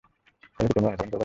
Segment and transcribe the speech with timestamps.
[0.55, 1.19] তবে কি তোমরা অনুধাবন করবে না?